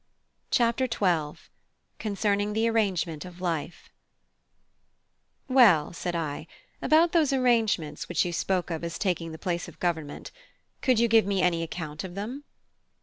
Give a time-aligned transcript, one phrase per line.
[0.49, 1.39] CHAPTER XII:
[1.99, 3.91] CONCERNING THE ARRANGEMENT OF LIFE
[5.47, 6.47] "Well," I said,
[6.81, 10.31] "about those 'arrangements' which you spoke of as taking the place of government,
[10.81, 12.45] could you give me any account of them?"